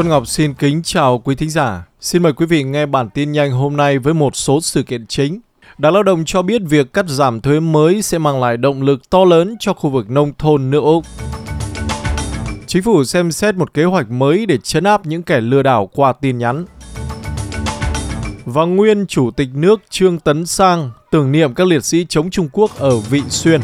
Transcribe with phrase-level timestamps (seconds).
[0.00, 1.84] Xuân Ngọc xin kính chào quý thính giả.
[2.00, 5.06] Xin mời quý vị nghe bản tin nhanh hôm nay với một số sự kiện
[5.06, 5.40] chính.
[5.78, 9.10] Đảng Lao động cho biết việc cắt giảm thuế mới sẽ mang lại động lực
[9.10, 11.04] to lớn cho khu vực nông thôn nước Úc.
[12.66, 15.90] Chính phủ xem xét một kế hoạch mới để chấn áp những kẻ lừa đảo
[15.94, 16.64] qua tin nhắn.
[18.44, 22.48] Và nguyên Chủ tịch nước Trương Tấn Sang tưởng niệm các liệt sĩ chống Trung
[22.52, 23.60] Quốc ở Vị Xuyên.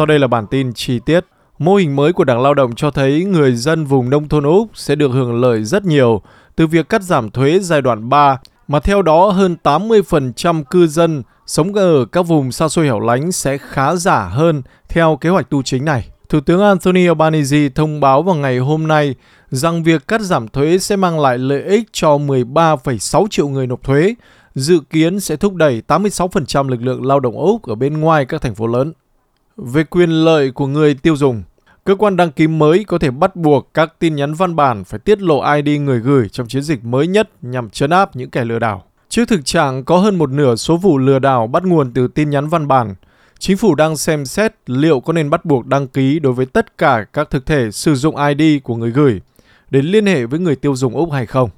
[0.00, 1.24] Sau đây là bản tin chi tiết.
[1.58, 4.68] Mô hình mới của Đảng Lao động cho thấy người dân vùng nông thôn Úc
[4.74, 6.22] sẽ được hưởng lợi rất nhiều
[6.56, 11.22] từ việc cắt giảm thuế giai đoạn 3, mà theo đó hơn 80% cư dân
[11.46, 15.50] sống ở các vùng xa xôi hẻo lánh sẽ khá giả hơn theo kế hoạch
[15.50, 16.08] tu chính này.
[16.28, 19.14] Thủ tướng Anthony Albanese thông báo vào ngày hôm nay
[19.50, 23.82] rằng việc cắt giảm thuế sẽ mang lại lợi ích cho 13,6 triệu người nộp
[23.82, 24.14] thuế,
[24.54, 28.42] dự kiến sẽ thúc đẩy 86% lực lượng lao động Úc ở bên ngoài các
[28.42, 28.92] thành phố lớn.
[29.56, 31.42] Về quyền lợi của người tiêu dùng,
[31.84, 35.00] cơ quan đăng ký mới có thể bắt buộc các tin nhắn văn bản phải
[35.00, 38.44] tiết lộ ID người gửi trong chiến dịch mới nhất nhằm chấn áp những kẻ
[38.44, 38.84] lừa đảo.
[39.08, 42.30] Trước thực trạng có hơn một nửa số vụ lừa đảo bắt nguồn từ tin
[42.30, 42.94] nhắn văn bản,
[43.38, 46.78] chính phủ đang xem xét liệu có nên bắt buộc đăng ký đối với tất
[46.78, 49.20] cả các thực thể sử dụng ID của người gửi
[49.70, 51.50] để liên hệ với người tiêu dùng Úc hay không.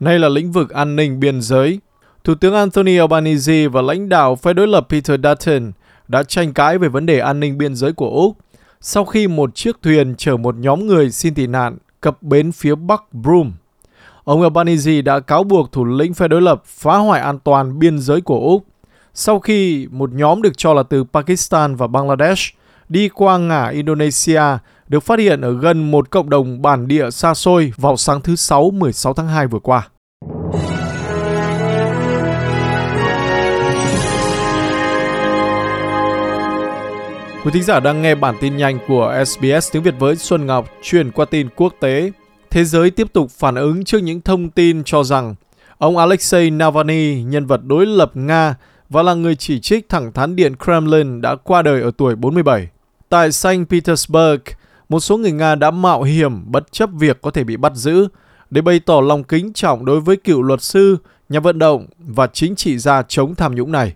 [0.00, 1.80] Đây là lĩnh vực an ninh biên giới.
[2.24, 5.72] Thủ tướng Anthony Albanese và lãnh đạo phe đối lập Peter Dutton
[6.08, 8.36] đã tranh cãi về vấn đề an ninh biên giới của Úc
[8.80, 12.74] sau khi một chiếc thuyền chở một nhóm người xin tị nạn cập bến phía
[12.74, 13.50] bắc Broome.
[14.24, 17.98] Ông Albanese đã cáo buộc thủ lĩnh phe đối lập phá hoại an toàn biên
[17.98, 18.64] giới của Úc
[19.14, 22.54] sau khi một nhóm được cho là từ Pakistan và Bangladesh
[22.88, 24.42] đi qua ngã Indonesia,
[24.88, 28.36] được phát hiện ở gần một cộng đồng bản địa xa xôi vào sáng thứ
[28.36, 29.88] Sáu 16 tháng 2 vừa qua.
[37.48, 40.70] Quý thính giả đang nghe bản tin nhanh của SBS tiếng Việt với Xuân Ngọc
[40.82, 42.12] truyền qua tin quốc tế.
[42.50, 45.34] Thế giới tiếp tục phản ứng trước những thông tin cho rằng
[45.78, 48.54] ông Alexei Navalny, nhân vật đối lập Nga
[48.88, 52.68] và là người chỉ trích thẳng thắn Điện Kremlin đã qua đời ở tuổi 47.
[53.08, 54.40] Tại Saint Petersburg,
[54.88, 58.08] một số người Nga đã mạo hiểm bất chấp việc có thể bị bắt giữ
[58.50, 60.96] để bày tỏ lòng kính trọng đối với cựu luật sư,
[61.28, 63.94] nhà vận động và chính trị gia chống tham nhũng này.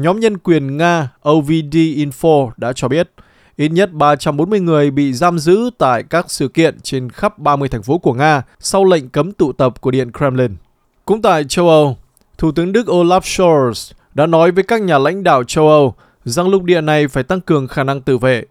[0.00, 3.10] Nhóm nhân quyền Nga OVD Info đã cho biết
[3.56, 7.82] ít nhất 340 người bị giam giữ tại các sự kiện trên khắp 30 thành
[7.82, 10.56] phố của Nga sau lệnh cấm tụ tập của Điện Kremlin.
[11.04, 11.96] Cũng tại châu Âu,
[12.38, 15.94] Thủ tướng Đức Olaf Scholz đã nói với các nhà lãnh đạo châu Âu
[16.24, 18.44] rằng lục địa này phải tăng cường khả năng tự vệ.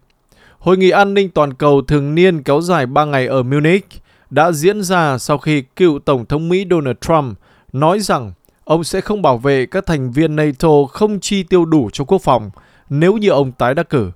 [0.58, 3.86] Hội nghị an ninh toàn cầu thường niên kéo dài 3 ngày ở Munich
[4.30, 7.38] đã diễn ra sau khi cựu Tổng thống Mỹ Donald Trump
[7.72, 8.32] nói rằng
[8.70, 12.22] ông sẽ không bảo vệ các thành viên NATO không chi tiêu đủ cho quốc
[12.22, 12.50] phòng
[12.90, 14.10] nếu như ông tái đắc cử.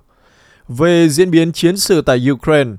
[0.67, 2.71] Về diễn biến chiến sự tại Ukraine,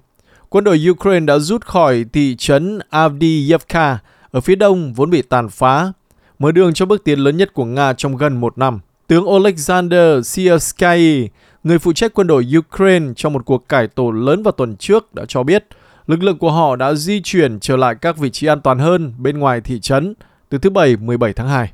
[0.49, 3.99] quân đội Ukraine đã rút khỏi thị trấn Avdiivka
[4.31, 5.93] ở phía đông vốn bị tàn phá,
[6.39, 8.81] mở đường cho bước tiến lớn nhất của Nga trong gần một năm.
[9.07, 11.29] Tướng Alexander Siersky,
[11.65, 15.15] người phụ trách quân đội Ukraine trong một cuộc cải tổ lớn vào tuần trước
[15.15, 15.67] đã cho biết
[16.07, 19.15] lực lượng của họ đã di chuyển trở lại các vị trí an toàn hơn
[19.19, 20.15] bên ngoài thị trấn
[20.49, 21.73] từ thứ Bảy 17 tháng 2.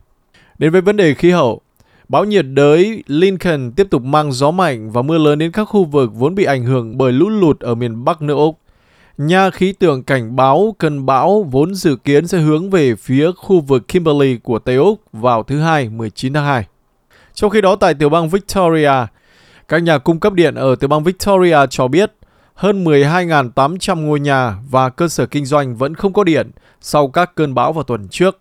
[0.58, 1.60] Đến với vấn đề khí hậu,
[2.08, 5.84] bão nhiệt đới Lincoln tiếp tục mang gió mạnh và mưa lớn đến các khu
[5.84, 8.58] vực vốn bị ảnh hưởng bởi lũ lụt ở miền Bắc nước Úc.
[9.18, 13.60] Nhà khí tượng cảnh báo cơn bão vốn dự kiến sẽ hướng về phía khu
[13.60, 16.66] vực Kimberley của Tây Úc vào thứ Hai 19 tháng 2.
[17.34, 18.92] Trong khi đó tại tiểu bang Victoria,
[19.68, 22.12] các nhà cung cấp điện ở tiểu bang Victoria cho biết
[22.54, 26.50] hơn 12.800 ngôi nhà và cơ sở kinh doanh vẫn không có điện
[26.80, 28.38] sau các cơn bão vào tuần trước.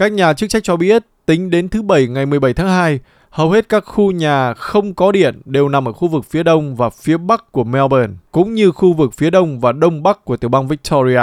[0.00, 3.00] Các nhà chức trách cho biết, tính đến thứ Bảy ngày 17 tháng 2,
[3.30, 6.76] hầu hết các khu nhà không có điện đều nằm ở khu vực phía đông
[6.76, 10.36] và phía bắc của Melbourne, cũng như khu vực phía đông và đông bắc của
[10.36, 11.20] tiểu bang Victoria.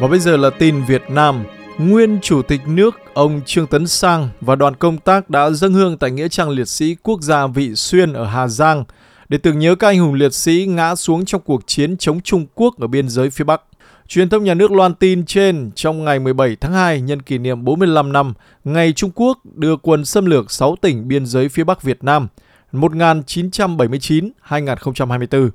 [0.00, 1.44] Và bây giờ là tin Việt Nam.
[1.78, 5.98] Nguyên Chủ tịch nước ông Trương Tấn Sang và đoàn công tác đã dâng hương
[5.98, 8.84] tại Nghĩa trang liệt sĩ quốc gia Vị Xuyên ở Hà Giang
[9.28, 12.46] để tưởng nhớ các anh hùng liệt sĩ ngã xuống trong cuộc chiến chống Trung
[12.54, 13.62] Quốc ở biên giới phía Bắc.
[14.08, 17.64] Truyền thông nhà nước loan tin trên, trong ngày 17 tháng 2 nhân kỷ niệm
[17.64, 18.34] 45 năm
[18.64, 22.28] ngày Trung Quốc đưa quân xâm lược 6 tỉnh biên giới phía Bắc Việt Nam
[22.72, 25.50] 1979-2024.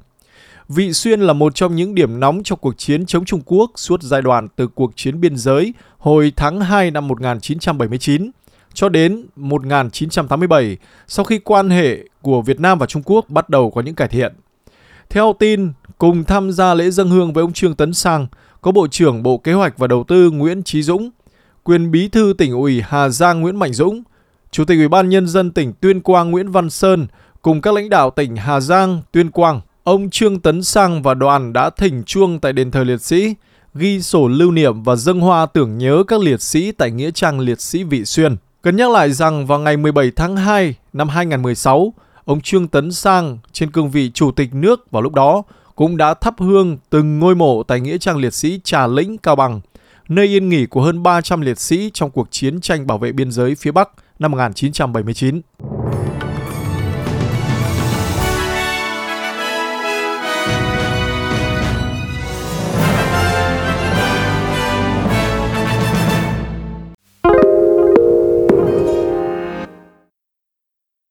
[0.69, 4.01] Vị Xuyên là một trong những điểm nóng trong cuộc chiến chống Trung Quốc suốt
[4.01, 8.31] giai đoạn từ cuộc chiến biên giới hồi tháng 2 năm 1979
[8.77, 10.77] cho đến 1987
[11.07, 14.07] sau khi quan hệ của Việt Nam và Trung Quốc bắt đầu có những cải
[14.07, 14.33] thiện.
[15.09, 18.27] Theo tin, cùng tham gia lễ dân hương với ông Trương Tấn Sang
[18.61, 21.09] có Bộ trưởng Bộ Kế hoạch và Đầu tư Nguyễn Trí Dũng,
[21.63, 24.03] quyền bí thư tỉnh ủy Hà Giang Nguyễn Mạnh Dũng,
[24.51, 27.07] Chủ tịch Ủy ban Nhân dân tỉnh Tuyên Quang Nguyễn Văn Sơn
[27.41, 31.53] cùng các lãnh đạo tỉnh Hà Giang, Tuyên Quang, ông Trương Tấn Sang và đoàn
[31.53, 33.35] đã thỉnh chuông tại đền thờ liệt sĩ,
[33.75, 37.39] ghi sổ lưu niệm và dâng hoa tưởng nhớ các liệt sĩ tại Nghĩa trang
[37.39, 38.35] liệt sĩ Vị Xuyên.
[38.67, 41.93] Cần nhắc lại rằng vào ngày 17 tháng 2 năm 2016,
[42.25, 45.43] ông Trương Tấn Sang trên cương vị Chủ tịch nước vào lúc đó
[45.75, 49.35] cũng đã thắp hương từng ngôi mộ tại Nghĩa trang liệt sĩ Trà Lĩnh, Cao
[49.35, 49.61] Bằng,
[50.09, 53.31] nơi yên nghỉ của hơn 300 liệt sĩ trong cuộc chiến tranh bảo vệ biên
[53.31, 55.41] giới phía Bắc năm 1979.